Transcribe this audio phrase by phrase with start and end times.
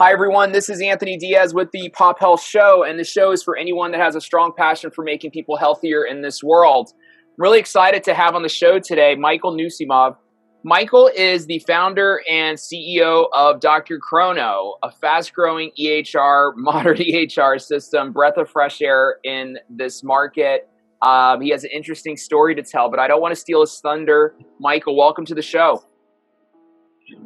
[0.00, 0.52] Hi, everyone.
[0.52, 3.90] This is Anthony Diaz with the Pop Health Show, and the show is for anyone
[3.90, 6.92] that has a strong passion for making people healthier in this world.
[6.94, 10.16] I'm really excited to have on the show today Michael Nusimow.
[10.62, 13.98] Michael is the founder and CEO of Dr.
[13.98, 20.68] Chrono, a fast growing EHR, modern EHR system, breath of fresh air in this market.
[21.02, 23.80] Um, he has an interesting story to tell, but I don't want to steal his
[23.80, 24.36] thunder.
[24.60, 25.82] Michael, welcome to the show.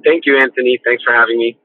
[0.07, 0.81] Thank you, Anthony.
[0.83, 1.59] Thanks for having me.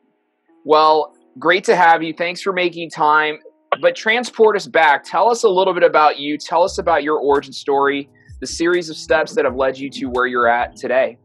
[0.68, 2.14] Well, great to have you.
[2.14, 3.40] Thanks for making time.
[3.82, 5.06] But transport us back.
[5.06, 6.38] Tell us a little bit about you.
[6.38, 8.10] Tell us about your origin story,
[8.42, 11.18] the series of steps that have led you to where you're at today.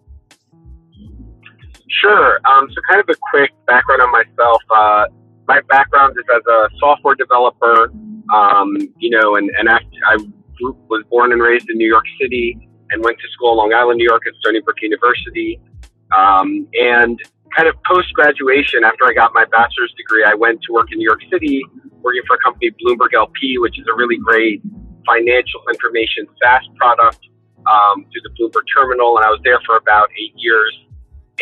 [2.01, 2.39] Sure.
[2.45, 4.63] Um, so, kind of a quick background on myself.
[4.71, 5.07] Uh,
[5.49, 7.91] my background is as a software developer.
[8.33, 9.79] Um, you know, and and I,
[10.89, 12.57] was born and raised in New York City
[12.91, 15.61] and went to school in Long Island, New York, at Stony Brook University.
[16.17, 17.19] Um, and
[17.57, 20.99] kind of post graduation, after I got my bachelor's degree, I went to work in
[20.99, 21.63] New York City,
[22.01, 24.63] working for a company, Bloomberg LP, which is a really great
[25.07, 27.21] financial information SaaS product
[27.67, 29.17] um, through the Bloomberg terminal.
[29.17, 30.73] And I was there for about eight years.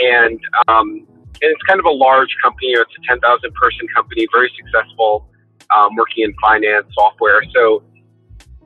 [0.03, 1.07] And, um,
[1.43, 2.73] and it's kind of a large company.
[2.73, 3.21] It's a 10,000
[3.55, 5.29] person company, very successful,
[5.77, 7.43] um, working in finance, software.
[7.55, 7.83] So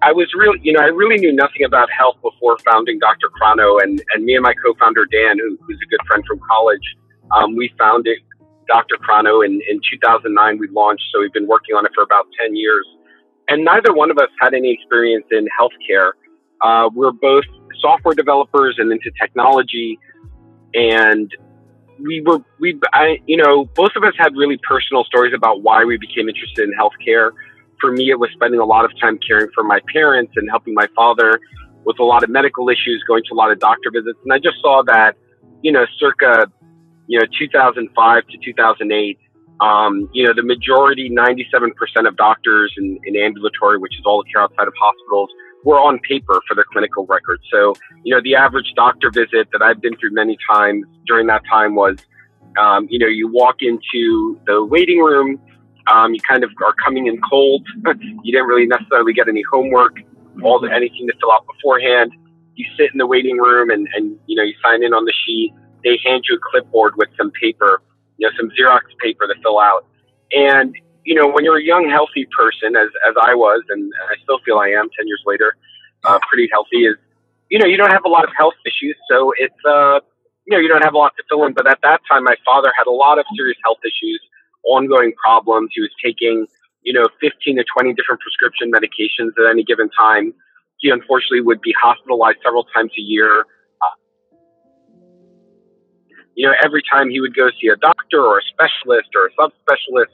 [0.03, 3.29] I was really, you know, I really knew nothing about health before founding Dr.
[3.31, 3.79] Chrono.
[3.79, 6.85] And, and me and my co founder, Dan, who, who's a good friend from college,
[7.33, 8.19] um, we founded
[8.67, 8.97] Dr.
[8.97, 10.59] Chrono in, in 2009.
[10.59, 12.87] We launched, so we've been working on it for about 10 years.
[13.49, 16.13] And neither one of us had any experience in healthcare.
[16.63, 17.45] Uh, we're both
[17.81, 19.99] software developers and into technology.
[20.73, 21.31] And
[22.01, 25.85] we were, we, I, you know, both of us had really personal stories about why
[25.85, 27.31] we became interested in healthcare.
[27.81, 30.75] For me, it was spending a lot of time caring for my parents and helping
[30.75, 31.39] my father
[31.85, 34.19] with a lot of medical issues, going to a lot of doctor visits.
[34.25, 35.17] And I just saw that,
[35.63, 36.51] you know, circa
[37.07, 39.19] you know, 2005 to 2008,
[39.61, 44.31] um, you know, the majority, 97% of doctors in, in ambulatory, which is all the
[44.31, 45.31] care outside of hospitals,
[45.65, 47.43] were on paper for their clinical records.
[47.51, 51.43] So, you know, the average doctor visit that I've been through many times during that
[51.51, 51.99] time was,
[52.59, 55.41] um, you know, you walk into the waiting room,
[55.93, 57.67] um, you kind of are coming in cold.
[58.23, 59.97] you didn't really necessarily get any homework,
[60.43, 62.13] all the, anything to fill out beforehand.
[62.57, 65.13] You sit in the waiting room and, and, you know, you sign in on the
[65.27, 65.53] sheet
[65.85, 67.83] they hand you a clipboard with some paper,
[68.17, 69.87] you know, some Xerox paper to fill out.
[70.33, 70.75] And,
[71.05, 74.39] you know, when you're a young, healthy person, as, as I was, and I still
[74.45, 75.57] feel I am 10 years later,
[76.05, 76.97] uh, pretty healthy, is,
[77.51, 78.97] you know, you don't have a lot of health issues.
[79.09, 80.01] So it's, uh,
[80.47, 81.53] you know, you don't have a lot to fill in.
[81.53, 84.21] But at that time, my father had a lot of serious health issues,
[84.65, 85.71] ongoing problems.
[85.75, 86.47] He was taking,
[86.83, 90.33] you know, 15 to 20 different prescription medications at any given time.
[90.79, 93.45] He unfortunately would be hospitalized several times a year
[96.35, 99.33] you know, every time he would go see a doctor or a specialist or a
[99.39, 100.13] subspecialist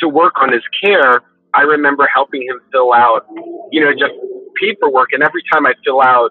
[0.00, 1.22] to work on his care,
[1.52, 3.26] I remember helping him fill out,
[3.70, 4.14] you know, just
[4.60, 5.12] paperwork.
[5.12, 6.30] And every time I fill out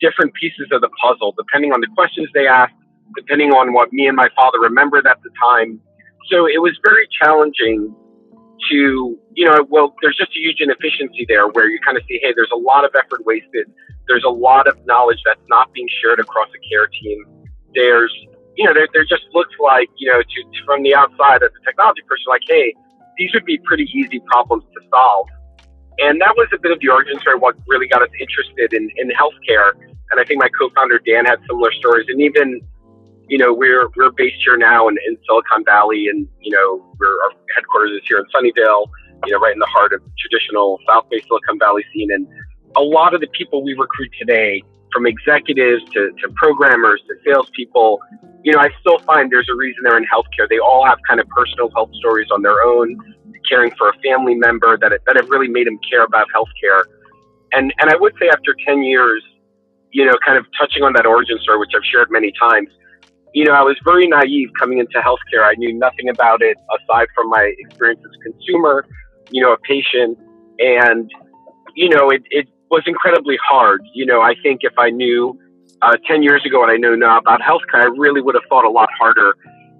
[0.00, 2.74] different pieces of the puzzle, depending on the questions they asked,
[3.16, 5.80] depending on what me and my father remembered at the time.
[6.30, 7.94] So it was very challenging
[8.70, 12.20] to, you know, well, there's just a huge inefficiency there where you kind of see,
[12.22, 13.66] hey, there's a lot of effort wasted.
[14.06, 17.39] There's a lot of knowledge that's not being shared across a care team
[17.74, 18.12] there's
[18.56, 22.02] you know there, just looks like you know to, from the outside as a technology
[22.06, 22.74] person like hey
[23.16, 25.28] these would be pretty easy problems to solve.
[25.98, 28.88] And that was a bit of the origin story what really got us interested in,
[28.96, 29.76] in healthcare.
[30.10, 32.06] And i think my co-founder dan had similar stories.
[32.08, 32.60] And even
[33.28, 36.82] you know we're we're based here now in, in silicon valley and you know
[37.22, 38.90] our headquarters is here in sunnyvale
[39.24, 42.10] you know right in the heart of traditional south bay silicon valley scene.
[42.10, 42.26] And
[42.76, 44.62] a lot of the people we recruit today
[44.92, 48.00] from executives to, to programmers to salespeople,
[48.42, 50.48] you know, I still find there's a reason they're in healthcare.
[50.48, 52.96] They all have kind of personal health stories on their own,
[53.48, 56.84] caring for a family member that, that have really made them care about healthcare.
[57.52, 59.22] And, and I would say after 10 years,
[59.92, 62.68] you know, kind of touching on that origin story, which I've shared many times,
[63.32, 65.44] you know, I was very naive coming into healthcare.
[65.44, 68.84] I knew nothing about it aside from my experience as a consumer,
[69.30, 70.18] you know, a patient.
[70.58, 71.10] And,
[71.74, 73.82] you know, it, it was incredibly hard.
[73.92, 75.38] You know, I think if I knew
[75.82, 78.64] uh, 10 years ago what I know now about healthcare, I really would have thought
[78.64, 79.34] a lot harder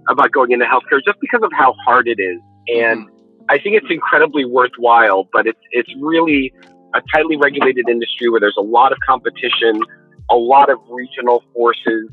[0.09, 2.41] about going into healthcare just because of how hard it is.
[2.69, 3.09] And
[3.49, 6.53] I think it's incredibly worthwhile, but it's, it's really
[6.95, 9.83] a tightly regulated industry where there's a lot of competition,
[10.31, 12.09] a lot of regional forces.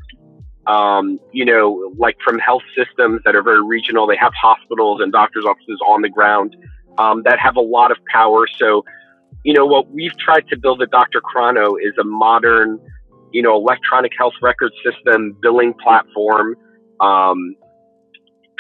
[0.68, 5.14] Um, you know, like from health systems that are very regional, they have hospitals and
[5.14, 6.58] doctors' offices on the ground
[6.98, 8.48] um, that have a lot of power.
[8.48, 8.84] So
[9.48, 11.22] you know, what we've tried to build at Dr.
[11.22, 12.82] Chrono is a modern,
[13.32, 16.58] you know, electronic health record system, billing platform,
[17.00, 17.56] um,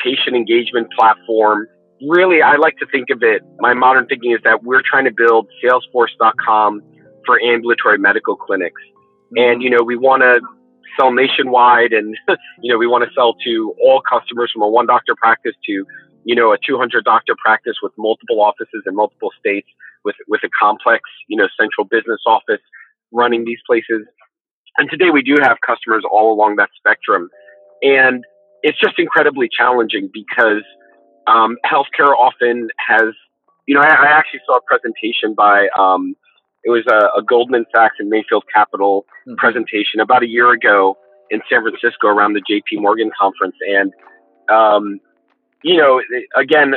[0.01, 1.67] patient engagement platform.
[2.07, 5.11] Really, I like to think of it, my modern thinking is that we're trying to
[5.11, 6.81] build Salesforce.com
[7.25, 8.81] for ambulatory medical clinics.
[9.35, 10.39] And, you know, we want to
[10.97, 12.15] sell nationwide and,
[12.61, 15.85] you know, we want to sell to all customers from a one doctor practice to,
[16.23, 19.67] you know, a 200 doctor practice with multiple offices in multiple states
[20.07, 22.63] with, with a complex, you know, central business office
[23.11, 24.07] running these places.
[24.77, 27.29] And today we do have customers all along that spectrum.
[27.81, 28.23] And
[28.63, 30.63] it's just incredibly challenging because
[31.27, 33.13] um, healthcare often has,
[33.67, 36.15] you know, I, I, actually saw a presentation by, um,
[36.63, 39.35] it was a, a, Goldman Sachs and Mayfield Capital mm-hmm.
[39.35, 40.97] presentation about a year ago
[41.29, 43.55] in San Francisco around the JP Morgan conference.
[43.67, 43.91] And,
[44.49, 44.99] um,
[45.63, 46.01] you know,
[46.39, 46.73] again,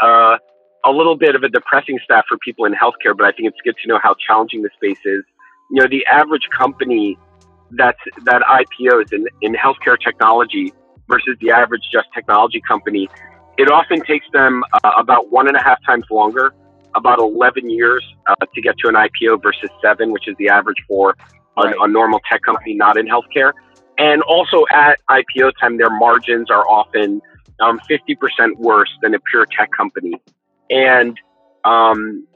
[0.00, 0.36] uh,
[0.84, 3.58] a little bit of a depressing stat for people in healthcare, but I think it's
[3.64, 5.24] good to know how challenging the space is.
[5.70, 7.18] You know, the average company
[7.72, 10.72] that's that IPOs in, in healthcare technology
[11.08, 13.08] versus the average just technology company,
[13.58, 16.54] it often takes them uh, about one and a half times longer,
[16.94, 20.78] about 11 years uh, to get to an IPO versus seven, which is the average
[20.86, 21.16] for
[21.56, 23.52] a, a normal tech company not in healthcare.
[23.98, 27.20] And also at IPO time, their margins are often
[27.60, 30.14] um, 50% worse than a pure tech company.
[30.70, 31.18] And
[31.64, 32.26] um,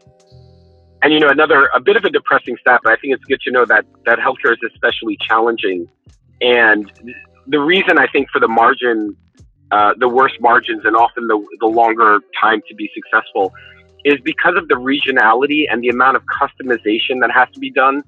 [1.03, 3.41] and you know, another a bit of a depressing stat, but I think it's good
[3.43, 5.89] to know that that healthcare is especially challenging.
[6.41, 6.91] And
[7.47, 9.17] the reason I think for the margin,
[9.71, 13.53] uh, the worst margins, and often the the longer time to be successful,
[14.05, 18.03] is because of the regionality and the amount of customization that has to be done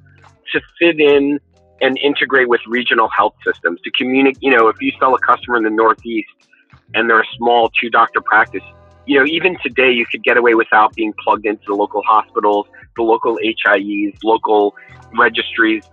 [0.53, 1.41] to fit in
[1.81, 4.43] and integrate with regional health systems to communicate.
[4.43, 6.29] You know, if you sell a customer in the Northeast
[6.95, 8.63] and they're a small two doctor practice,
[9.07, 12.67] you know, even today you could get away without being plugged into the local hospitals,
[12.97, 14.75] the local HIEs, local
[15.19, 15.85] registries.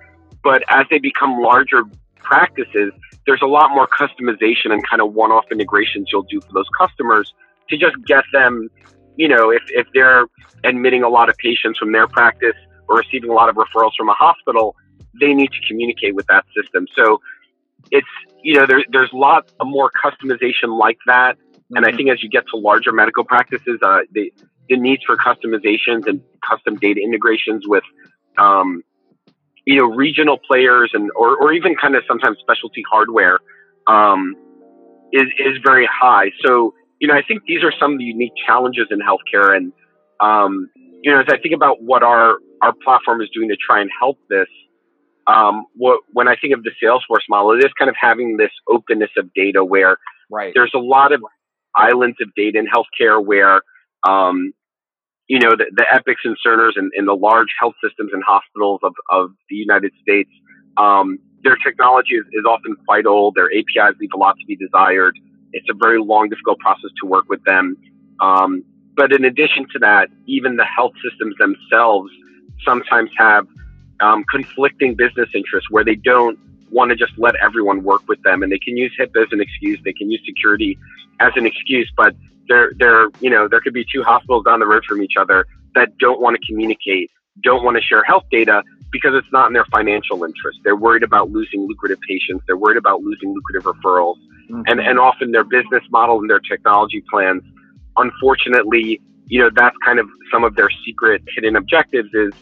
[0.44, 1.84] But as they become larger
[2.18, 2.94] practices,
[3.26, 7.34] there's a lot more customization and kind of one-off integrations you'll do for those customers
[7.70, 8.70] to just get them,
[9.18, 10.26] you know, if, if they're
[10.64, 12.56] admitting a lot of patients from their practice
[12.88, 14.76] or receiving a lot of referrals from a hospital,
[15.20, 16.88] they need to communicate with that system.
[16.96, 17.22] So
[17.92, 18.08] it's,
[18.42, 21.38] you know, there, there's a lot more customization like that
[21.74, 21.98] and I mm-hmm.
[21.98, 24.34] think as you get to larger medical practices, uh, the,
[24.70, 27.84] the needs for customizations and custom data integrations with,
[28.38, 28.84] um,
[29.66, 33.40] you know, regional players and or, or even kind of sometimes specialty hardware
[33.88, 34.36] um,
[35.12, 36.32] is is very high.
[36.46, 39.56] So you know, I think these are some of the unique challenges in healthcare.
[39.56, 39.74] And
[40.20, 40.70] um,
[41.02, 43.90] you know, as I think about what our our platform is doing to try and
[44.00, 44.48] help this,
[45.26, 48.52] um, what, when I think of the Salesforce model, it is kind of having this
[48.68, 49.98] openness of data where
[50.30, 50.54] right.
[50.54, 51.24] there's a lot of
[51.76, 53.62] islands of data in healthcare where,
[54.08, 54.54] um,
[55.28, 58.82] you know, the, the Epics and Cerners and, and, the large health systems and hospitals
[58.84, 60.30] of, of the United States,
[60.78, 63.36] um, their technology is, is often quite old.
[63.36, 65.18] Their APIs leave a lot to be desired.
[65.54, 67.78] It's a very long, difficult process to work with them.
[68.20, 68.64] Um,
[68.96, 72.12] but in addition to that, even the health systems themselves
[72.66, 73.48] sometimes have
[74.02, 76.38] um, conflicting business interests where they don't
[76.72, 79.42] want to just let everyone work with them, and they can use HIPAA as an
[79.42, 79.80] excuse.
[79.84, 80.78] They can use security
[81.20, 82.16] as an excuse, but
[82.48, 85.46] there, there, you know, there could be two hospitals down the road from each other
[85.76, 87.12] that don't want to communicate,
[87.44, 90.60] don't want to share health data because it's not in their financial interest.
[90.64, 92.44] They're worried about losing lucrative patients.
[92.46, 94.18] They're worried about losing lucrative referrals,
[94.50, 94.64] mm-hmm.
[94.68, 97.42] and and often their business model and their technology plans.
[97.98, 102.10] Unfortunately, you know, that's kind of some of their secret hidden objectives.
[102.14, 102.34] Is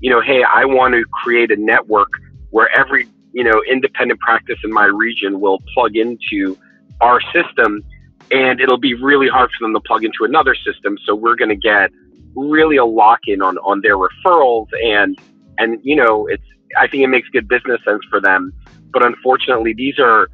[0.00, 2.08] you know, hey, I want to create a network
[2.50, 6.56] where every you know, independent practice in my region will plug into
[7.00, 7.84] our system
[8.30, 10.98] and it'll be really hard for them to plug into another system.
[11.06, 11.90] So we're going to get
[12.34, 15.18] really a lock in on, on their referrals and,
[15.58, 16.42] and, you know, it's,
[16.76, 18.52] I think it makes good business sense for them.
[18.92, 20.28] But unfortunately, these are,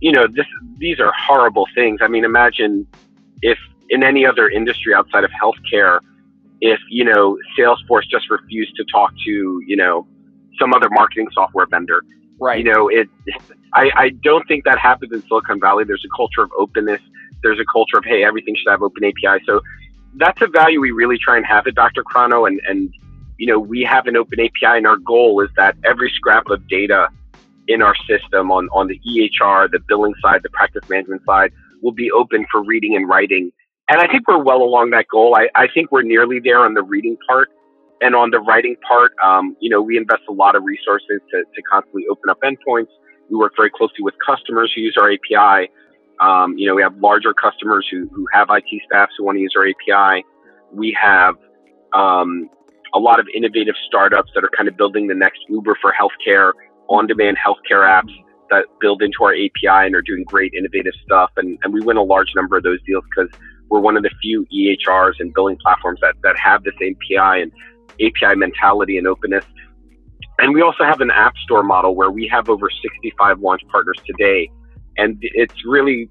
[0.00, 0.46] you know, this,
[0.76, 2.00] these are horrible things.
[2.02, 2.86] I mean, imagine
[3.40, 3.58] if
[3.88, 6.00] in any other industry outside of healthcare,
[6.60, 10.06] if, you know, Salesforce just refused to talk to, you know,
[10.58, 12.02] some other marketing software vendor
[12.42, 12.58] Right.
[12.58, 13.08] You know, it.
[13.72, 15.84] I, I don't think that happens in Silicon Valley.
[15.84, 17.00] There's a culture of openness.
[17.40, 19.44] There's a culture of hey, everything should have open API.
[19.46, 19.60] So
[20.16, 22.02] that's a value we really try and have at Dr.
[22.02, 22.92] Chrono, and and
[23.38, 26.66] you know we have an open API, and our goal is that every scrap of
[26.66, 27.06] data
[27.68, 31.92] in our system on on the EHR, the billing side, the practice management side, will
[31.92, 33.52] be open for reading and writing.
[33.88, 35.36] And I think we're well along that goal.
[35.36, 37.50] I, I think we're nearly there on the reading part.
[38.02, 41.44] And on the writing part, um, you know, we invest a lot of resources to,
[41.54, 42.90] to constantly open up endpoints.
[43.30, 45.70] We work very closely with customers who use our API.
[46.20, 49.40] Um, you know, we have larger customers who, who have IT staffs who want to
[49.40, 50.24] use our API.
[50.72, 51.36] We have
[51.92, 52.50] um,
[52.92, 56.52] a lot of innovative startups that are kind of building the next Uber for healthcare,
[56.88, 58.12] on demand healthcare apps
[58.50, 61.30] that build into our API and are doing great innovative stuff.
[61.36, 63.30] And, and we win a large number of those deals because
[63.70, 67.52] we're one of the few EHRs and billing platforms that, that have this API and
[67.94, 69.44] API mentality and openness.
[70.38, 73.98] And we also have an app store model where we have over 65 launch partners
[74.06, 74.50] today.
[74.96, 76.08] And it's really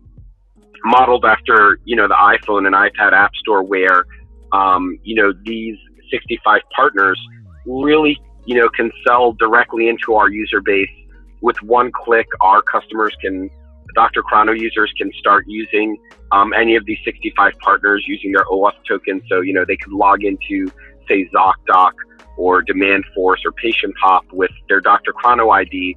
[0.84, 4.06] modeled after, you know, the iPhone and iPad app store where,
[4.52, 5.78] um, you know, these
[6.12, 7.20] 65 partners
[7.66, 10.90] really, you know, can sell directly into our user base
[11.42, 12.28] with one click.
[12.42, 13.50] Our customers can,
[13.96, 14.24] Dr.
[14.24, 15.98] Chrono users can start using
[16.32, 19.22] um, any of these 65 partners using their OAuth token.
[19.30, 20.72] So, you know, they can log into,
[21.12, 21.92] say, ZocDoc
[22.38, 25.12] or Demandforce or PatientPop with their Dr.
[25.14, 25.96] Chrono ID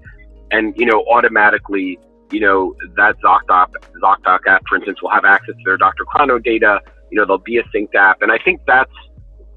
[0.51, 1.99] and, you know, automatically,
[2.31, 3.69] you know, that ZocDoc,
[4.03, 6.05] ZocDoc app, for instance, will have access to their Dr.
[6.05, 6.81] Chrono data.
[7.11, 8.23] You know, there'll be a synced app.
[8.23, 8.91] And I think that's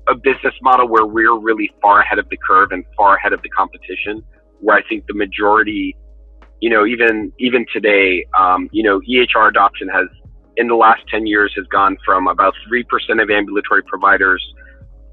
[0.07, 3.41] a business model where we're really far ahead of the curve and far ahead of
[3.41, 4.23] the competition,
[4.59, 5.95] where I think the majority,
[6.61, 10.07] you know, even, even today, um, you know, EHR adoption has,
[10.55, 12.85] in the last 10 years, has gone from about 3%
[13.21, 14.41] of ambulatory providers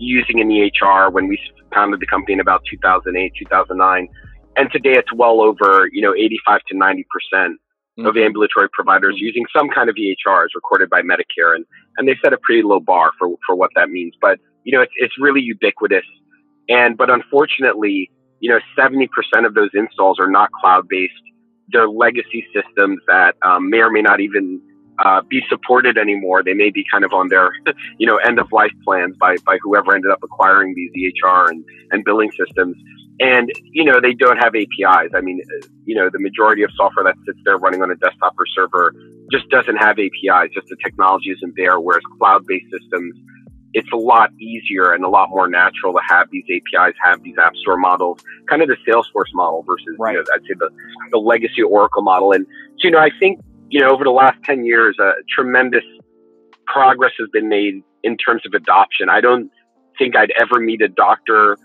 [0.05, 1.39] using an EHR when we
[1.73, 4.09] founded the company in about 2008, 2009.
[4.57, 7.61] And today it's well over, you know, 85 to 90 percent
[7.99, 8.07] mm-hmm.
[8.07, 11.55] of ambulatory providers using some kind of EHR as recorded by Medicare.
[11.55, 11.65] And,
[11.97, 14.15] and they set a pretty low bar for, for what that means.
[14.21, 16.05] But, you know, it's, it's really ubiquitous.
[16.69, 19.09] And, but unfortunately, you know, 70%
[19.47, 21.13] of those installs are not cloud based.
[21.69, 24.61] They're legacy systems that um, may or may not even
[24.99, 26.43] uh, be supported anymore.
[26.43, 27.51] They may be kind of on their,
[27.99, 31.65] you know, end of life plans by, by whoever ended up acquiring these EHR and,
[31.91, 32.77] and billing systems.
[33.21, 35.11] And, you know, they don't have APIs.
[35.15, 35.41] I mean,
[35.85, 38.93] you know, the majority of software that sits there running on a desktop or server
[39.31, 40.53] just doesn't have APIs.
[40.53, 41.79] Just the technology isn't there.
[41.79, 43.17] Whereas cloud based systems,
[43.73, 47.35] it's a lot easier and a lot more natural to have these APIs, have these
[47.45, 50.13] app store models, kind of the Salesforce model versus, right.
[50.13, 50.71] you know, I'd say the,
[51.11, 52.33] the legacy Oracle model.
[52.33, 52.47] And
[52.79, 53.41] so, you know, I think
[53.75, 55.83] you know, over the last 10 years, uh, tremendous
[56.65, 59.09] progress has been made in terms of adoption.
[59.09, 59.51] I don't
[59.99, 61.59] think I'd ever meet a doctor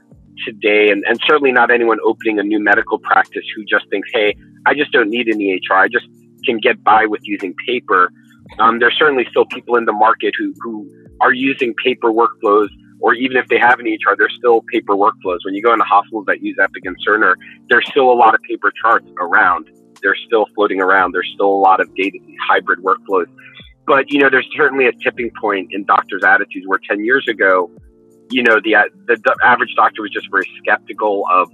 [0.44, 4.36] today, and, and certainly not anyone opening a new medical practice who just thinks, hey,
[4.66, 5.78] I just don't need an EHR.
[5.78, 6.08] I just
[6.46, 8.12] can get by with using paper.
[8.58, 10.90] Um, there's certainly still people in the market who, who
[11.22, 12.70] are using paper workflows,
[13.02, 15.46] or even if they have an EHR, there's still paper workflows.
[15.46, 17.36] When you go into hospitals that use Epic and Cerner,
[17.70, 19.70] there's still a lot of paper charts around
[20.02, 21.14] they're still floating around.
[21.14, 23.28] There's still a lot of data hybrid workflows.
[23.86, 27.72] But, you know, there's certainly a tipping point in doctors' attitudes where 10 years ago,
[28.30, 28.76] you know, the,
[29.08, 31.50] the, the average doctor was just very skeptical of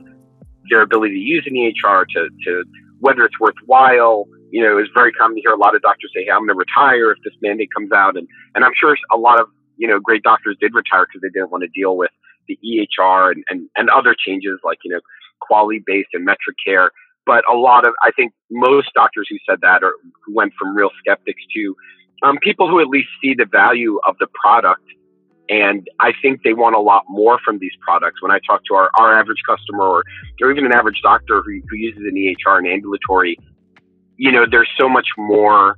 [0.69, 2.63] their ability to use an EHR to, to
[2.99, 4.27] whether it's worthwhile.
[4.51, 6.49] You know, it's very common to hear a lot of doctors say, hey, I'm going
[6.49, 8.17] to retire if this mandate comes out.
[8.17, 9.47] And, and I'm sure a lot of,
[9.77, 12.11] you know, great doctors did retire because they didn't want to deal with
[12.47, 14.99] the EHR and, and, and other changes like, you know,
[15.39, 16.91] quality based and metric care
[17.25, 19.93] but a lot of I think most doctors who said that or
[20.25, 21.75] who went from real skeptics to
[22.23, 24.83] um, people who at least see the value of the product.
[25.47, 28.21] And I think they want a lot more from these products.
[28.21, 30.03] When I talk to our, our average customer or,
[30.41, 33.37] or even an average doctor who, who uses an EHR and ambulatory,
[34.17, 35.77] you know, there's so much more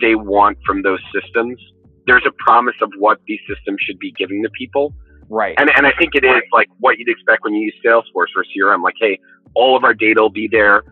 [0.00, 1.60] they want from those systems.
[2.06, 4.94] There's a promise of what these systems should be giving the people.
[5.32, 5.54] Right.
[5.56, 8.44] And, and I think it is like what you'd expect when you use Salesforce or
[8.54, 8.82] CRM.
[8.82, 9.18] Like, hey,
[9.54, 10.84] all of our data will be there.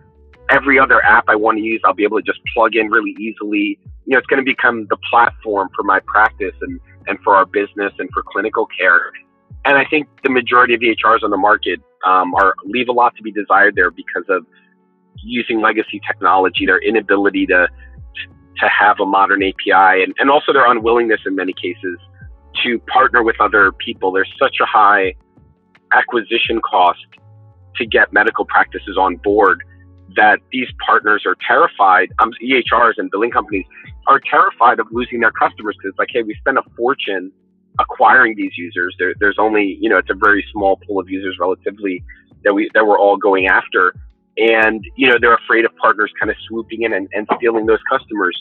[0.50, 3.14] Every other app I want to use, I'll be able to just plug in really
[3.20, 3.78] easily.
[4.06, 7.44] You know, it's going to become the platform for my practice and, and for our
[7.44, 9.12] business and for clinical care.
[9.66, 13.14] And I think the majority of EHRs on the market um, are leave a lot
[13.16, 14.46] to be desired there because of
[15.22, 17.68] using legacy technology, their inability to
[18.58, 21.98] to have a modern API, and, and also their unwillingness in many cases
[22.64, 24.12] to partner with other people.
[24.12, 25.14] There's such a high
[25.92, 27.00] acquisition cost
[27.76, 29.62] to get medical practices on board
[30.16, 32.10] that these partners are terrified.
[32.20, 33.64] Um, EHRs and billing companies
[34.08, 37.30] are terrified of losing their customers because it's like, hey, we spend a fortune
[37.78, 38.94] acquiring these users.
[38.98, 42.02] There, there's only, you know, it's a very small pool of users relatively
[42.44, 43.94] that we that we're all going after,
[44.38, 47.80] and you know, they're afraid of partners kind of swooping in and, and stealing those
[47.90, 48.36] customers.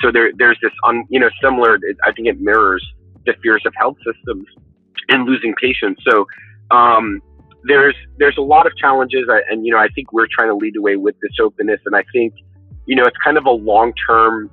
[0.00, 1.78] So there, there's this, un, you know, similar.
[2.04, 2.84] I think it mirrors
[3.26, 4.46] the fears of health systems
[5.08, 6.02] and losing patients.
[6.08, 6.26] So
[6.70, 7.20] um,
[7.64, 10.74] there's there's a lot of challenges, and you know I think we're trying to lead
[10.74, 12.34] the way with this openness, and I think
[12.86, 14.50] you know it's kind of a long term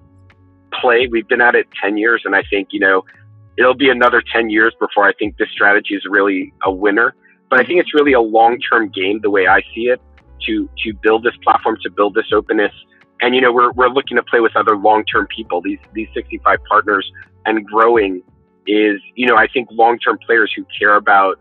[0.81, 1.07] play.
[1.09, 3.03] We've been at it ten years, and I think you know
[3.57, 7.15] it'll be another ten years before I think this strategy is really a winner.
[7.49, 10.01] But I think it's really a long term game, the way I see it,
[10.47, 12.73] to to build this platform, to build this openness,
[13.21, 15.61] and you know we're we're looking to play with other long term people.
[15.61, 17.09] These these 65 partners
[17.45, 18.23] and growing
[18.67, 21.39] is you know I think long term players who care about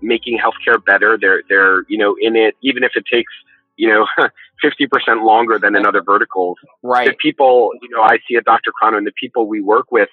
[0.00, 1.18] making healthcare better.
[1.20, 3.32] They're they're you know in it even if it takes
[3.76, 4.06] you know,
[4.64, 6.58] 50% longer than in other verticals.
[6.82, 7.08] Right.
[7.08, 8.72] The people, you know, I see at Dr.
[8.72, 10.08] Chrono and the people we work with,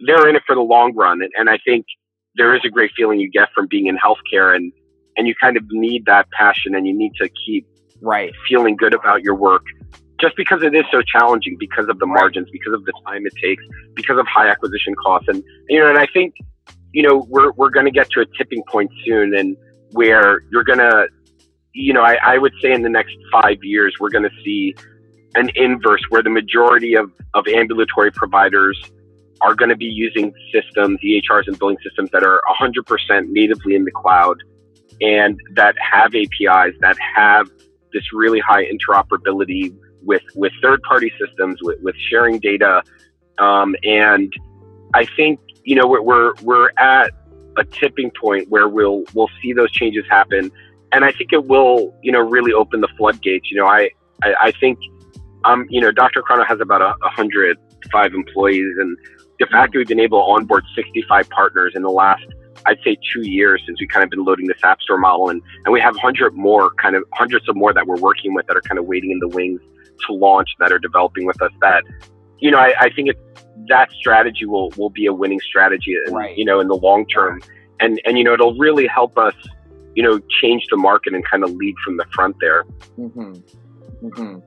[0.00, 1.22] they're in it for the long run.
[1.22, 1.86] And, and I think
[2.34, 4.72] there is a great feeling you get from being in healthcare and,
[5.16, 7.66] and you kind of need that passion and you need to keep
[8.00, 9.62] right feeling good about your work
[10.22, 13.34] just because it is so challenging because of the margins, because of the time it
[13.42, 13.62] takes,
[13.94, 15.28] because of high acquisition costs.
[15.28, 16.34] And, you know, and I think,
[16.92, 19.56] you know, we're, we're going to get to a tipping point soon and
[19.90, 21.08] where you're going to,
[21.74, 24.74] you know, I, I would say in the next five years, we're going to see
[25.34, 28.80] an inverse where the majority of, of ambulatory providers
[29.40, 33.84] are going to be using systems, EHRs and billing systems that are 100% natively in
[33.84, 34.36] the cloud
[35.00, 37.50] and that have APIs, that have
[37.92, 39.74] this really high interoperability
[40.04, 42.82] with, with third party systems, with, with sharing data.
[43.38, 44.32] Um, and
[44.94, 47.12] I think, you know, we're, we're, we're at
[47.56, 50.50] a tipping point where we'll, we'll see those changes happen
[50.92, 53.50] and I think it will, you know, really open the floodgates.
[53.50, 53.90] You know, I,
[54.22, 54.78] I, I think,
[55.44, 56.22] um, you know, Dr.
[56.22, 58.96] Chrono has about a, 105 employees, and
[59.38, 62.24] de facto we've been able to onboard 65 partners in the last,
[62.66, 65.42] I'd say, two years since we kind of been loading this app store model, and
[65.64, 68.56] and we have hundred more, kind of hundreds of more that we're working with that
[68.56, 69.60] are kind of waiting in the wings
[70.06, 71.52] to launch that are developing with us.
[71.60, 71.84] That,
[72.38, 73.18] you know, I, I think it,
[73.68, 76.36] that strategy will will be a winning strategy, in, right.
[76.36, 77.40] you know, in the long term,
[77.80, 79.34] and and you know, it'll really help us
[79.94, 82.64] you know, change the market and kind of lead from the front there.
[82.98, 83.34] Mm-hmm.
[84.06, 84.38] Mm-hmm.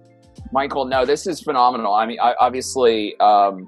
[0.51, 1.93] Michael, no, this is phenomenal.
[1.93, 3.67] I mean, I, obviously, um,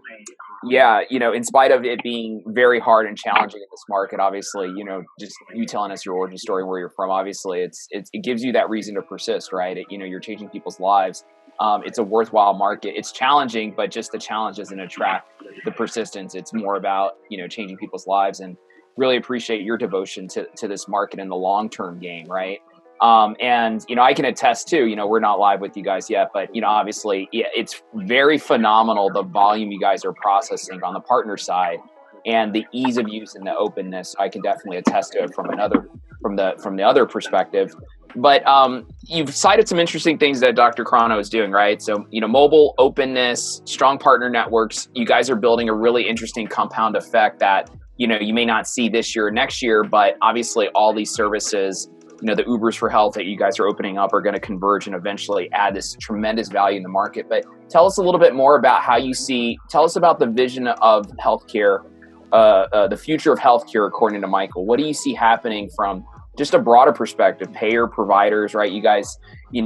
[0.64, 4.20] yeah, you know, in spite of it being very hard and challenging in this market,
[4.20, 7.88] obviously, you know, just you telling us your origin story, where you're from, obviously, it's,
[7.92, 9.78] it's it gives you that reason to persist, right?
[9.78, 11.26] It, you know, you're changing people's lives.
[11.60, 12.94] Um, it's a worthwhile market.
[12.96, 15.32] It's challenging, but just the challenge doesn't attract
[15.66, 16.36] the persistence.
[16.36, 18.58] It's more about you know changing people's lives and
[18.98, 22.60] really appreciate your devotion to, to this market in the long term game, right?
[23.02, 24.88] Um, and you know, I can attest too.
[24.88, 28.38] You know, we're not live with you guys yet, but you know, obviously, it's very
[28.38, 31.80] phenomenal the volume you guys are processing on the partner side
[32.26, 34.16] and the ease of use and the openness.
[34.20, 35.90] I can definitely attest to it from another
[36.22, 37.76] from the from the other perspective.
[38.16, 40.84] But um, you've cited some interesting things that Dr.
[40.84, 41.80] Chrono is doing, right?
[41.82, 44.88] So, you know, mobile openness, strong partner networks.
[44.96, 48.68] You guys are building a really interesting compound effect that you know you may not
[48.68, 51.90] see this year or next year but obviously all these services
[52.22, 54.40] you know the ubers for health that you guys are opening up are going to
[54.40, 57.28] converge and eventually add this tremendous value in the market.
[57.30, 60.28] But tell us a little bit more about how you see tell us about the
[60.28, 61.86] vision of healthcare
[62.32, 64.66] uh, uh, the future of healthcare according to michael.
[64.66, 66.06] What do you see happening from
[66.38, 67.52] just a broader perspective?
[67.54, 68.72] Payer providers right?
[68.72, 69.18] You guys
[69.52, 69.62] you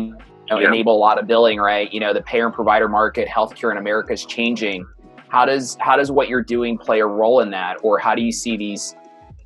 [0.50, 0.68] know, yeah.
[0.68, 1.92] enable a lot of billing right?
[1.94, 4.86] You know the payer and provider market healthcare in america is changing.
[5.30, 7.78] How does how does what you're doing play a role in that?
[7.84, 8.96] Or how do you see these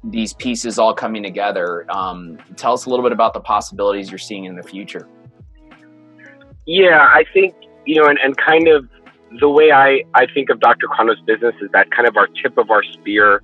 [0.06, 1.86] these pieces all coming together.
[1.90, 5.08] Um, tell us a little bit about the possibilities you're seeing in the future.
[6.68, 7.54] Yeah i think
[7.86, 8.90] you know and, and kind of
[9.40, 10.88] the way I, I think of Dr.
[10.88, 13.44] Chrono's business is that kind of our tip of our spear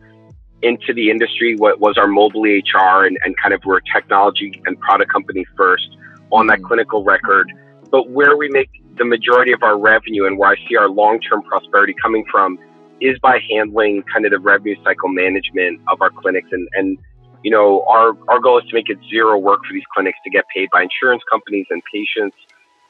[0.61, 4.61] into the industry what was our mobile EHR and, and kind of we're a technology
[4.65, 5.89] and product company first
[6.31, 6.67] on that mm-hmm.
[6.67, 7.51] clinical record.
[7.89, 11.19] But where we make the majority of our revenue and where I see our long
[11.19, 12.57] term prosperity coming from
[13.01, 16.47] is by handling kind of the revenue cycle management of our clinics.
[16.51, 16.97] And, and
[17.43, 20.29] you know, our, our goal is to make it zero work for these clinics to
[20.29, 22.37] get paid by insurance companies and patients.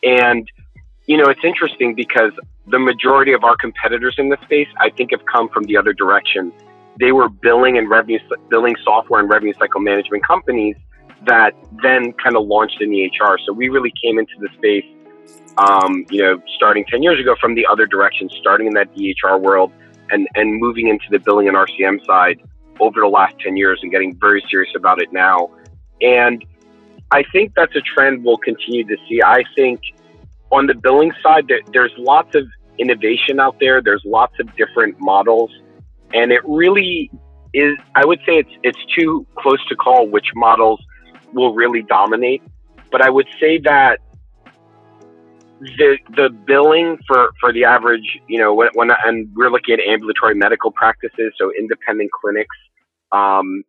[0.03, 0.47] And,
[1.07, 2.31] you know, it's interesting because
[2.67, 5.93] the majority of our competitors in this space, I think, have come from the other
[5.93, 6.51] direction.
[6.99, 8.19] They were billing and revenue,
[8.49, 10.75] billing software and revenue cycle management companies
[11.25, 13.37] that then kind of launched in EHR.
[13.45, 14.85] So we really came into the space
[15.57, 19.39] um, you know, starting 10 years ago from the other direction, starting in that EHR
[19.39, 19.71] world
[20.11, 22.41] and, and moving into the billing and RCM side
[22.79, 25.49] over the last 10 years and getting very serious about it now.
[26.01, 26.43] And
[27.11, 29.21] I think that's a trend we'll continue to see.
[29.23, 29.81] I think
[30.51, 32.47] on the billing side, there, there's lots of
[32.77, 33.81] innovation out there.
[33.81, 35.51] There's lots of different models,
[36.13, 37.11] and it really
[37.53, 37.77] is.
[37.95, 40.81] I would say it's it's too close to call which models
[41.33, 42.41] will really dominate.
[42.91, 43.99] But I would say that
[45.61, 49.79] the the billing for for the average, you know, when, when and we're looking at
[49.79, 52.55] ambulatory medical practices, so independent clinics.
[53.11, 53.63] Um,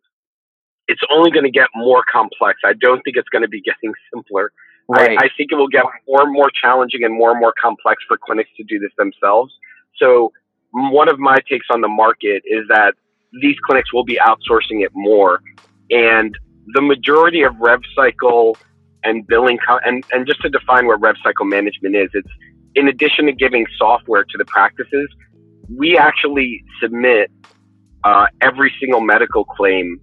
[0.87, 2.59] it's only going to get more complex.
[2.65, 4.51] I don't think it's going to be getting simpler.
[4.89, 5.11] Right.
[5.11, 8.03] I, I think it will get more and more challenging and more and more complex
[8.07, 9.53] for clinics to do this themselves.
[9.97, 10.33] So
[10.71, 12.93] one of my takes on the market is that
[13.41, 15.41] these clinics will be outsourcing it more,
[15.89, 16.37] and
[16.73, 18.57] the majority of rev cycle
[19.03, 22.29] and billing co- and and just to define what rev cycle management is it's
[22.75, 25.09] in addition to giving software to the practices
[25.77, 27.31] we actually submit
[28.03, 29.99] uh, every single medical claim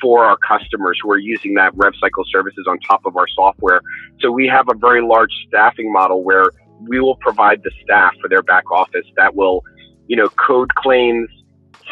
[0.00, 3.80] for our customers who are using that RevCycle services on top of our software.
[4.20, 6.52] So we have a very large staffing model where
[6.88, 9.62] we will provide the staff for their back office that will,
[10.06, 11.28] you know, code claims,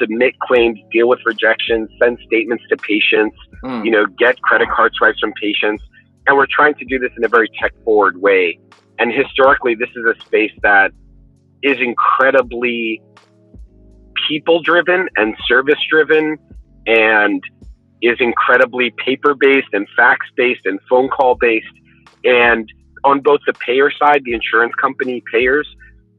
[0.01, 3.85] submit claims, deal with rejections, send statements to patients, mm.
[3.85, 5.83] you know, get credit card swipes from patients.
[6.29, 8.61] And we're trying to do this in a very tech forward way.
[8.99, 10.93] And historically, this is a space that
[11.63, 13.03] is incredibly
[14.29, 16.37] people driven and service driven
[16.87, 17.43] and
[18.03, 21.67] is incredibly paper based and fax based and phone call based.
[22.25, 22.71] And
[23.05, 25.67] on both the payer side, the insurance company payers,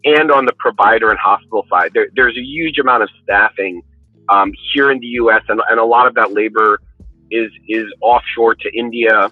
[0.06, 3.84] and on the provider and hospital side, there, there's a huge amount of staffing
[4.30, 5.44] um, here in the U.S.
[5.50, 6.80] And, and a lot of that labor
[7.30, 9.32] is is offshore to India,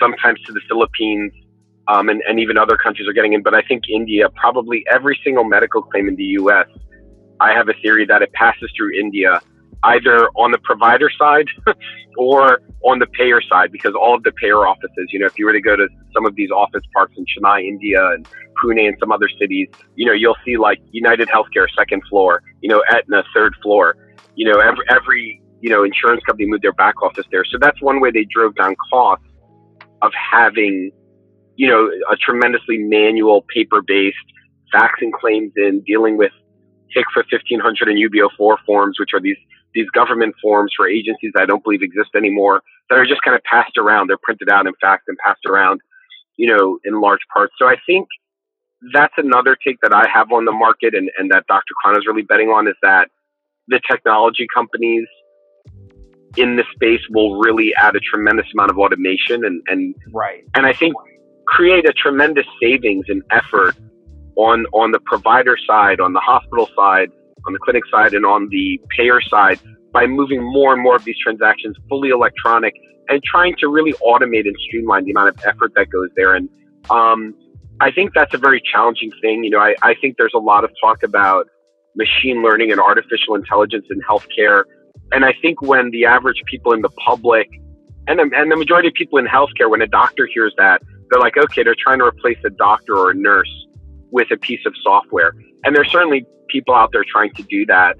[0.00, 1.32] sometimes to the Philippines,
[1.88, 3.42] um, and, and even other countries are getting in.
[3.42, 6.66] But I think India, probably every single medical claim in the U.S.,
[7.40, 9.40] I have a theory that it passes through India
[9.84, 11.46] either on the provider side
[12.16, 15.44] or on the payer side because all of the payer offices, you know, if you
[15.44, 18.26] were to go to some of these office parks in Chennai, India and
[18.62, 22.68] Pune and some other cities, you know, you'll see like United Healthcare second floor, you
[22.68, 23.96] know, Aetna third floor,
[24.36, 27.44] you know, every, every, you know, insurance company moved their back office there.
[27.44, 29.26] So that's one way they drove down costs
[30.04, 30.92] of having,
[31.56, 34.16] you know, a tremendously manual paper based
[34.74, 36.32] faxing claims in dealing with
[36.96, 39.36] HCFA 1500 and UB-04 forms, which are these
[39.74, 43.42] these government forms for agencies I don't believe exist anymore that are just kind of
[43.42, 44.08] passed around.
[44.08, 45.80] They're printed out and faxed and passed around,
[46.36, 47.54] you know, in large parts.
[47.58, 48.06] So I think
[48.92, 51.74] that's another take that I have on the market and, and that Dr.
[51.80, 53.08] Chrono is really betting on is that
[53.66, 55.08] the technology companies
[56.36, 60.44] in this space will really add a tremendous amount of automation and, and right.
[60.54, 60.94] And I think
[61.46, 63.76] create a tremendous savings and effort
[64.36, 67.10] on on the provider side, on the hospital side,
[67.46, 69.60] on the clinic side and on the payer side
[69.92, 72.74] by moving more and more of these transactions fully electronic
[73.08, 76.34] and trying to really automate and streamline the amount of effort that goes there.
[76.34, 76.48] And
[76.90, 77.34] um,
[77.80, 79.44] I think that's a very challenging thing.
[79.44, 81.46] You know, I, I think there's a lot of talk about
[81.96, 84.64] machine learning and artificial intelligence in healthcare.
[85.12, 87.48] And I think when the average people in the public
[88.06, 91.36] and, and the majority of people in healthcare, when a doctor hears that, they're like,
[91.36, 93.50] okay, they're trying to replace a doctor or a nurse
[94.10, 95.34] with a piece of software.
[95.64, 97.96] And there's certainly people out there trying to do that.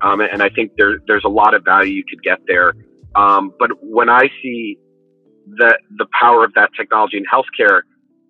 [0.00, 2.74] Um, and I think there, there's a lot of value you could get there.
[3.16, 4.78] Um, but when I see
[5.46, 7.80] the, the power of that technology in healthcare,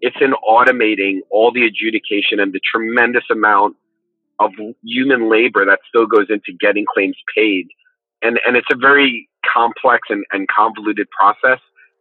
[0.01, 3.77] it's in automating all the adjudication and the tremendous amount
[4.41, 7.67] of human labor that still goes into getting claims paid.
[8.23, 11.61] And, and it's a very complex and, and convoluted process.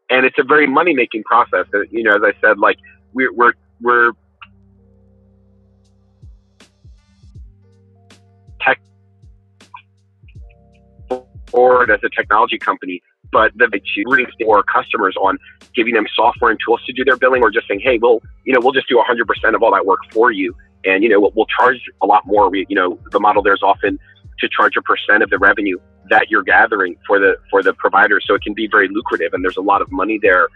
[0.09, 1.65] And it's a very money making process.
[1.73, 2.77] Uh, you know, as I said, like
[3.13, 4.11] we're, we're, we're
[8.61, 8.79] tech
[11.47, 13.01] forward as a technology company,
[13.31, 13.67] but the
[14.05, 15.37] rooting for customers on
[15.75, 18.53] giving them software and tools to do their billing, or just saying, hey, we'll you
[18.53, 21.31] know we'll just do 100% of all that work for you, and you know we'll,
[21.35, 22.49] we'll charge a lot more.
[22.49, 23.99] We, you know the model there's often
[24.39, 25.77] to charge a percent of the revenue
[26.09, 29.43] that you're gathering for the for the provider, so it can be very lucrative, and
[29.43, 30.47] there's a lot of money there.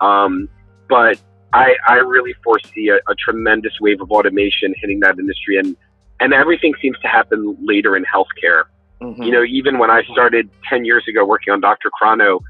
[0.00, 0.48] Um,
[0.88, 1.20] but
[1.52, 5.76] I, I really foresee a, a tremendous wave of automation hitting that industry, and
[6.20, 8.64] and everything seems to happen later in healthcare.
[9.00, 9.22] Mm-hmm.
[9.22, 11.90] You know, even when I started 10 years ago working on Dr.
[11.90, 12.40] Chrono,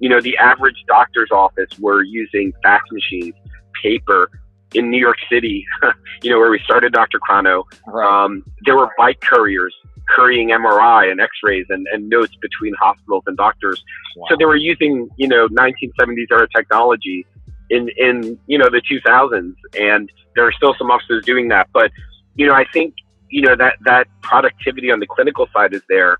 [0.00, 3.34] you know, the average doctor's office were using fax machines,
[3.82, 4.30] paper.
[4.74, 5.64] In New York City,
[6.22, 7.20] you know, where we started Dr.
[7.20, 8.24] Chrono, right.
[8.24, 9.72] um, there were bike couriers
[10.08, 13.82] currying MRI and X-rays and, and notes between hospitals and doctors.
[14.16, 14.26] Wow.
[14.30, 17.26] So they were using, you know, 1970s era technology
[17.70, 19.54] in, in, you know, the 2000s.
[19.78, 21.68] And there are still some offices doing that.
[21.72, 21.90] But,
[22.36, 22.94] you know, I think
[23.34, 26.18] you know that that productivity on the clinical side is there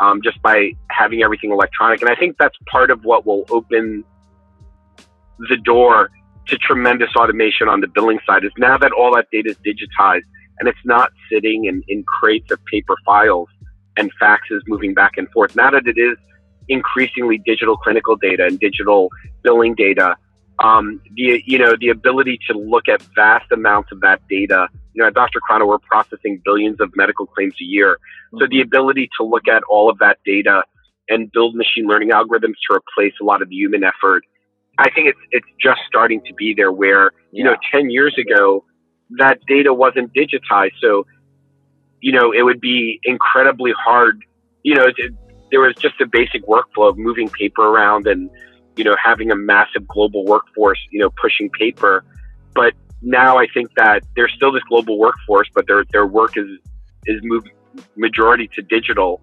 [0.00, 4.02] um, just by having everything electronic, and I think that's part of what will open
[5.38, 6.10] the door
[6.48, 8.44] to tremendous automation on the billing side.
[8.44, 10.24] Is now that all that data is digitized
[10.60, 13.48] and it's not sitting in, in crates of paper files
[13.96, 15.56] and faxes moving back and forth.
[15.56, 16.16] Now that it is
[16.68, 19.10] increasingly digital clinical data and digital
[19.42, 20.16] billing data,
[20.62, 24.68] um, the you know the ability to look at vast amounts of that data
[24.98, 25.38] you know, at Dr.
[25.38, 27.98] Chrono, we're processing billions of medical claims a year.
[28.36, 30.64] So the ability to look at all of that data
[31.08, 34.24] and build machine learning algorithms to replace a lot of the human effort,
[34.76, 36.72] I think it's it's just starting to be there.
[36.72, 37.52] Where you yeah.
[37.52, 38.64] know, ten years ago,
[39.10, 41.06] that data wasn't digitized, so
[42.00, 44.22] you know, it would be incredibly hard.
[44.62, 44.86] You know,
[45.50, 48.30] there was just a basic workflow of moving paper around and
[48.76, 52.04] you know having a massive global workforce, you know, pushing paper,
[52.54, 56.46] but now I think that there's still this global workforce, but their their work is
[57.06, 57.48] is moved
[57.96, 59.22] majority to digital,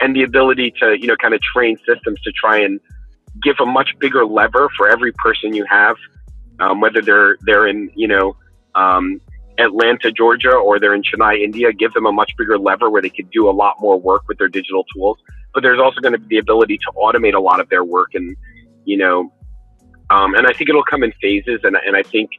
[0.00, 2.80] and the ability to, you know, kind of train systems to try and
[3.42, 5.96] give a much bigger lever for every person you have,
[6.60, 8.36] um, whether they're they're in, you know,
[8.74, 9.20] um,
[9.58, 13.10] Atlanta, Georgia, or they're in Chennai, India, give them a much bigger lever where they
[13.10, 15.18] could do a lot more work with their digital tools.
[15.54, 18.14] But there's also going to be the ability to automate a lot of their work,
[18.14, 18.36] and
[18.84, 19.32] you know,
[20.10, 21.60] um, and I think it'll come in phases.
[21.62, 22.30] And and I think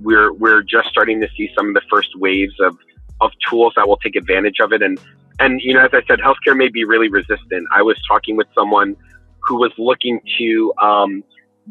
[0.00, 2.76] we're we're just starting to see some of the first waves of
[3.20, 4.82] of tools that will take advantage of it.
[4.82, 5.00] And
[5.40, 7.66] and you know, as I said, healthcare may be really resistant.
[7.72, 8.96] I was talking with someone
[9.40, 11.24] who was looking to um,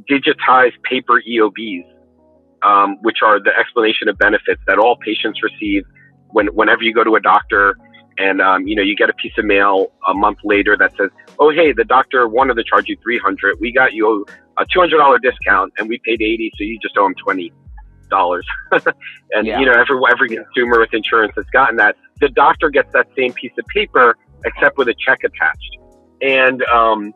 [0.09, 1.92] digitize paper EOBs
[2.65, 5.83] um, which are the explanation of benefits that all patients receive
[6.29, 7.77] when, whenever you go to a doctor
[8.17, 11.09] and um, you know you get a piece of mail a month later that says
[11.39, 14.25] oh hey the doctor wanted to charge you 300 we got you
[14.57, 17.51] a $200 discount and we paid 80 so you just owe him 20
[18.13, 18.47] dollars.
[19.35, 19.59] And yeah.
[19.59, 21.95] you know every every consumer with insurance has gotten that.
[22.21, 25.77] The doctor gets that same piece of paper except with a check attached.
[26.21, 27.13] And um,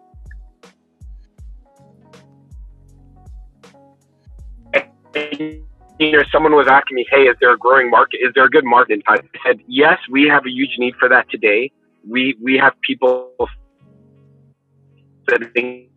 [6.00, 8.20] you know, someone was asking me, "Hey, is there a growing market?
[8.22, 11.10] Is there a good market?" In I said, "Yes, we have a huge need for
[11.10, 11.72] that today.
[12.08, 13.32] We we have people
[15.30, 15.90] sitting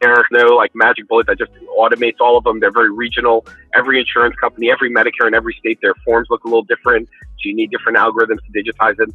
[0.00, 2.60] there's no like magic bullet that just automates all of them.
[2.60, 3.46] They're very regional.
[3.74, 7.08] Every insurance company, every Medicare in every state, their forms look a little different.
[7.08, 9.12] So you need different algorithms to digitize them.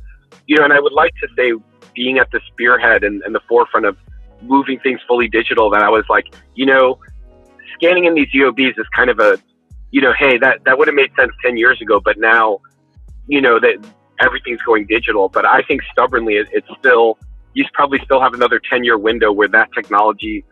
[0.47, 1.53] You know, and I would like to say,
[1.95, 3.97] being at the spearhead and, and the forefront of
[4.41, 6.99] moving things fully digital, that I was like, you know,
[7.73, 9.38] scanning in these EOBs is kind of a,
[9.91, 12.59] you know, hey, that, that would have made sense 10 years ago, but now,
[13.27, 13.83] you know, that
[14.19, 15.29] everything's going digital.
[15.29, 17.17] But I think stubbornly, it, it's still,
[17.53, 20.43] you probably still have another 10 year window where that technology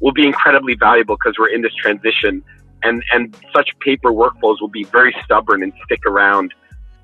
[0.00, 2.42] will be incredibly valuable because we're in this transition
[2.82, 6.52] and, and such paper workflows will be very stubborn and stick around,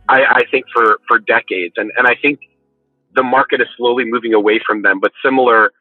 [0.08, 1.74] I, I think, for, for decades.
[1.76, 2.40] And, and I think
[3.14, 5.72] the market is slowly moving away from them, but similar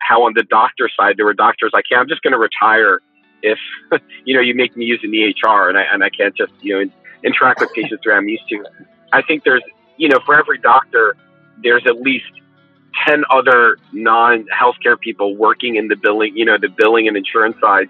[0.00, 3.00] how on the doctor side, there were doctors like, yeah, I'm just going to retire
[3.42, 3.58] if
[4.24, 6.74] you know you make me use an EHR and I and I can't just you
[6.84, 6.90] know
[7.24, 8.64] interact with patients the way I'm used to.
[9.12, 9.62] I think there's
[9.96, 11.16] you know for every doctor
[11.62, 12.30] there's at least
[13.06, 17.56] ten other non healthcare people working in the billing you know the billing and insurance
[17.60, 17.88] side.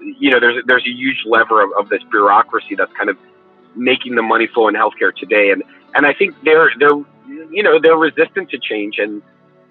[0.00, 3.16] You know there's there's a huge lever of, of this bureaucracy that's kind of
[3.74, 5.62] making the money flow in healthcare today and
[5.94, 6.96] and I think they're they're
[7.50, 9.22] you know they're resistant to change and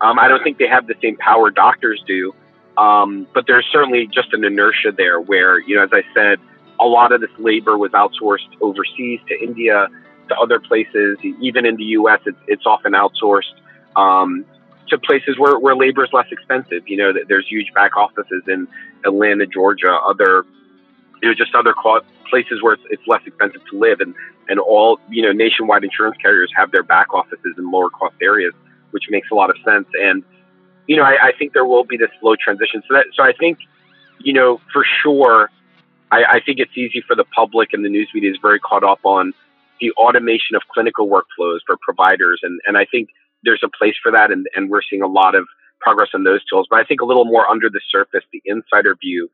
[0.01, 2.33] um, I don't think they have the same power doctors do.
[2.81, 6.39] Um, but there's certainly just an inertia there where, you know, as I said,
[6.79, 9.87] a lot of this labor was outsourced overseas to India,
[10.29, 11.19] to other places.
[11.39, 13.53] Even in the U.S., it's, it's often outsourced
[13.95, 14.45] um,
[14.87, 16.87] to places where, where labor is less expensive.
[16.87, 18.67] You know, there's huge back offices in
[19.05, 20.43] Atlanta, Georgia, other,
[21.21, 21.75] you know, just other
[22.31, 23.99] places where it's, it's less expensive to live.
[23.99, 24.15] And,
[24.49, 28.55] and all, you know, nationwide insurance carriers have their back offices in lower cost areas,
[28.89, 29.85] which makes a lot of sense.
[30.01, 30.23] And,
[30.91, 32.83] you know, I, I think there will be this slow transition.
[32.85, 33.59] So that, so I think,
[34.19, 35.49] you know, for sure,
[36.11, 38.83] I, I think it's easy for the public and the news media is very caught
[38.83, 39.31] up on
[39.79, 42.41] the automation of clinical workflows for providers.
[42.43, 43.07] And, and I think
[43.41, 44.31] there's a place for that.
[44.31, 45.45] And, and we're seeing a lot of
[45.79, 46.67] progress on those tools.
[46.69, 49.29] But I think a little more under the surface, the insider view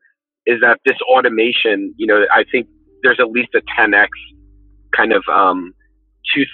[0.46, 2.68] is that this automation, you know, I think
[3.02, 4.10] there's at least a 10x
[4.96, 5.74] kind of um,
[6.32, 6.46] tooth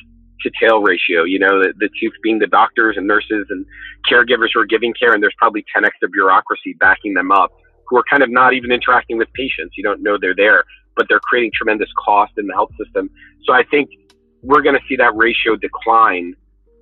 [0.45, 1.25] to tail ratio.
[1.25, 3.67] You know, the, the two being the doctors and nurses and
[4.11, 7.51] caregivers who are giving care, and there's probably 10 extra bureaucracy backing them up,
[7.89, 9.77] who are kind of not even interacting with patients.
[9.77, 10.65] You don't know they're there,
[10.97, 13.11] but they're creating tremendous cost in the health system.
[13.45, 13.91] So I think
[14.43, 16.35] we're going to see that ratio decline,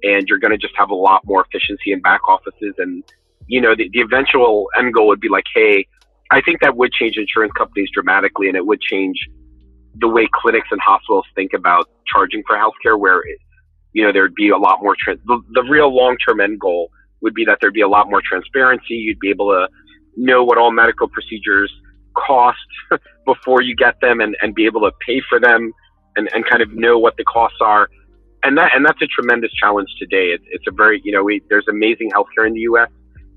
[0.03, 2.75] and you're going to just have a lot more efficiency in back offices.
[2.79, 3.03] And
[3.47, 5.87] you know, the, the eventual end goal would be like, hey,
[6.31, 9.29] I think that would change insurance companies dramatically, and it would change
[9.97, 13.23] the way clinics and hospitals think about charging for healthcare, where
[13.93, 17.35] you know, there'd be a lot more, trans- the, the real long-term end goal would
[17.35, 18.95] be that there'd be a lot more transparency.
[18.95, 19.69] You'd be able to
[20.17, 21.73] know what all medical procedures
[22.15, 22.59] cost
[23.27, 25.73] before you get them and, and be able to pay for them
[26.17, 27.89] and, and kind of know what the costs are.
[28.45, 30.35] And that, and that's a tremendous challenge today.
[30.35, 32.89] It's, it's a very, you know, we, there's amazing healthcare in the U.S.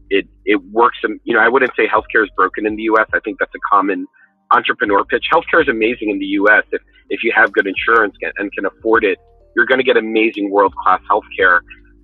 [0.09, 0.97] It, it works.
[1.03, 3.07] And, you know, I wouldn't say healthcare is broken in the U.S.
[3.13, 4.07] I think that's a common
[4.51, 5.25] entrepreneur pitch.
[5.31, 6.63] Healthcare is amazing in the U.S.
[6.71, 9.19] if, if you have good insurance and can afford it
[9.55, 11.59] you're going to get amazing world class healthcare.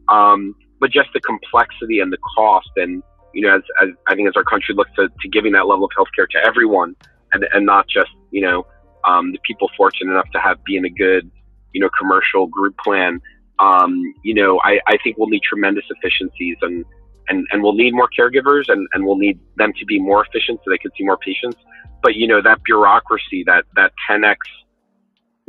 [0.09, 4.27] Um, but just the complexity and the cost, and you know, as, as I think
[4.27, 6.95] as our country looks to, to giving that level of healthcare to everyone,
[7.33, 8.65] and and not just you know
[9.07, 11.29] um, the people fortunate enough to have be in a good
[11.73, 13.21] you know commercial group plan.
[13.61, 16.83] Um, you know, I, I think we'll need tremendous efficiencies and,
[17.29, 20.59] and, and we'll need more caregivers and, and we'll need them to be more efficient
[20.63, 21.57] so they can see more patients.
[22.01, 24.37] But, you know, that bureaucracy, that, that 10x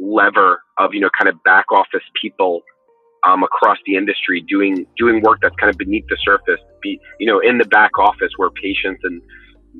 [0.02, 2.62] lever of, you know, kind of back office people
[3.26, 7.26] um, across the industry doing doing work that's kind of beneath the surface, be you
[7.26, 9.22] know in the back office where patients and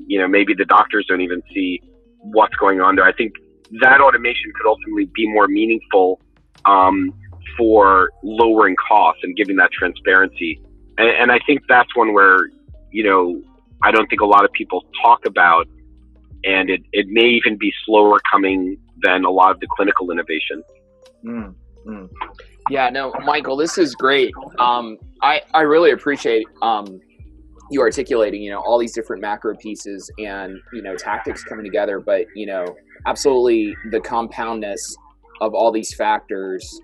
[0.07, 1.81] you know maybe the doctors don't even see
[2.19, 3.05] what's going on there.
[3.05, 3.33] I think
[3.81, 6.21] that automation could ultimately be more meaningful
[6.65, 7.13] um,
[7.57, 10.61] for lowering costs and giving that transparency.
[10.97, 12.49] And, and I think that's one where
[12.91, 13.41] you know
[13.83, 15.67] I don't think a lot of people talk about,
[16.45, 20.63] and it, it may even be slower coming than a lot of the clinical innovation.
[21.25, 22.09] Mm, mm.
[22.69, 24.33] Yeah, no, Michael, this is great.
[24.59, 26.99] Um, I I really appreciate um,
[27.69, 31.99] you articulating, you know, all these different macro pieces and you know tactics coming together.
[31.99, 32.65] But you know,
[33.05, 34.95] absolutely, the compoundness
[35.41, 36.79] of all these factors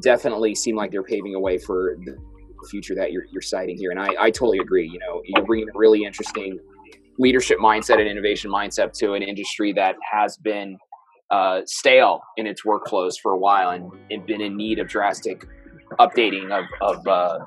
[0.00, 2.16] definitely seem like they're paving a way for the
[2.70, 3.90] future that you're, you're citing here.
[3.90, 4.88] And I, I totally agree.
[4.88, 6.58] You know, you're bringing a really interesting
[7.18, 10.78] leadership mindset and innovation mindset to an industry that has been
[11.30, 15.44] uh, stale in its workflows for a while and, and been in need of drastic
[15.98, 17.38] updating of of, uh,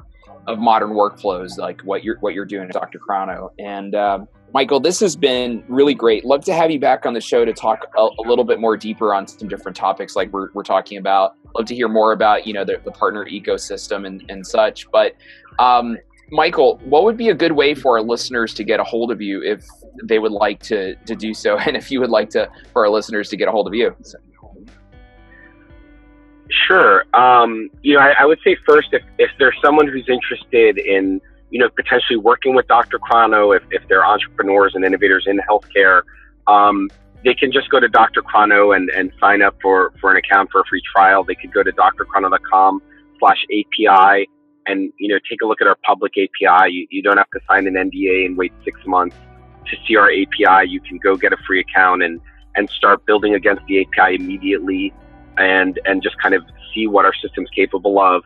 [0.47, 2.99] of modern workflows like what you're what you're doing, Dr.
[2.99, 3.51] Chrono.
[3.59, 6.25] And um, Michael, this has been really great.
[6.25, 8.75] Love to have you back on the show to talk a, a, little bit more
[8.75, 11.35] deeper on some different topics like we're, we're talking about.
[11.55, 14.89] Love to hear more about you know the, the partner ecosystem and, and such.
[14.91, 15.15] But
[15.59, 15.97] um,
[16.31, 19.21] Michael, what would be a good way for our listeners to get a hold of
[19.21, 19.65] you if
[20.03, 22.89] they would like to to do so, and if you would like to for our
[22.89, 23.95] listeners to get a hold of you?
[26.67, 27.05] Sure.
[27.13, 31.21] Um, you know, I, I, would say first, if, if there's someone who's interested in,
[31.49, 32.99] you know, potentially working with Dr.
[32.99, 36.01] Chrono, if, if they're entrepreneurs and innovators in healthcare,
[36.47, 36.89] um,
[37.23, 38.21] they can just go to Dr.
[38.21, 41.23] Chrono and, and sign up for, for an account for a free trial.
[41.23, 42.81] They could go to drchrono.com
[43.19, 44.27] slash API
[44.67, 46.71] and you know take a look at our public API.
[46.71, 49.15] You, you don't have to sign an NDA and wait six months
[49.67, 50.69] to see our API.
[50.69, 52.19] You can go get a free account and
[52.55, 54.93] and start building against the API immediately,
[55.37, 56.43] and and just kind of
[56.73, 58.23] see what our system's capable of.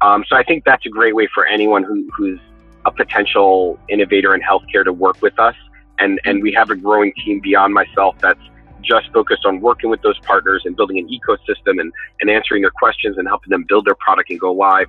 [0.00, 2.38] Um, so I think that's a great way for anyone who, who's
[2.84, 5.56] a potential innovator in healthcare to work with us.
[5.98, 8.40] And and we have a growing team beyond myself that's
[8.82, 12.70] just focused on working with those partners and building an ecosystem and, and answering their
[12.70, 14.86] questions and helping them build their product and go live.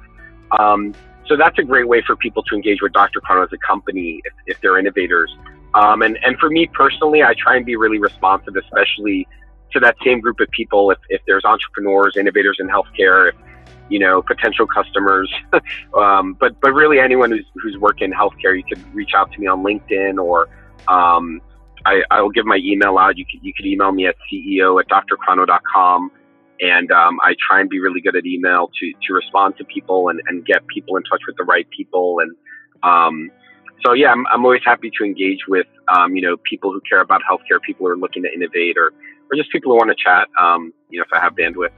[0.57, 0.93] Um,
[1.29, 3.21] so that's a great way for people to engage with Dr.
[3.21, 5.33] Chrono as a company if, if they're innovators.
[5.75, 9.27] Um, and, and for me personally, I try and be really responsive, especially
[9.71, 10.89] to that same group of people.
[10.89, 13.35] If, if there's entrepreneurs, innovators in healthcare, if,
[13.89, 15.31] you know, potential customers,
[15.95, 19.39] um, but, but really anyone who's, who's working in healthcare, you could reach out to
[19.39, 20.49] me on LinkedIn or,
[20.87, 21.41] um,
[21.85, 23.17] I, I will give my email out.
[23.17, 26.11] You could, you could email me at CEO at drchrono.com
[26.59, 30.09] and um, I try and be really good at email to to respond to people
[30.09, 32.19] and, and get people in touch with the right people.
[32.19, 32.35] And
[32.83, 33.31] um,
[33.85, 37.01] so yeah I'm, I'm always happy to engage with um, you know people who care
[37.01, 38.91] about healthcare people who are looking to innovate or
[39.31, 41.71] or just people who want to chat um, you know if I have bandwidth.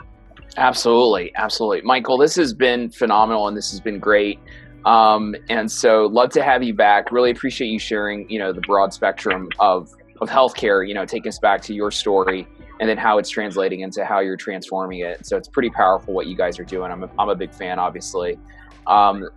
[0.58, 1.82] Absolutely absolutely.
[1.82, 4.40] Michael this has been phenomenal and this has been great.
[4.84, 7.12] Um, and so love to have you back.
[7.12, 9.92] Really appreciate you sharing you know the broad spectrum of
[10.22, 12.48] of healthcare you know take us back to your story
[12.82, 15.24] and then how it's translating into how you're transforming it.
[15.26, 16.92] So it's pretty powerful what you guys are doing.
[16.92, 18.40] I'm a, I'm a big fan, obviously.
[18.88, 19.30] Um,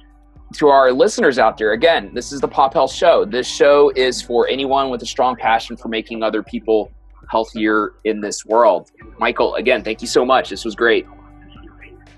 [0.55, 3.27] to our listeners out there, again, this is the Pop Health Show.
[3.27, 6.91] This show is for anyone with a strong passion for making other people
[7.31, 8.91] healthier in this world.
[9.19, 10.49] Michael, again, thank you so much.
[10.49, 11.07] This was great.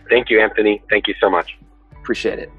[0.09, 0.81] Thank you, Anthony.
[0.89, 1.59] Thank you so much.
[1.97, 2.53] Appreciate it.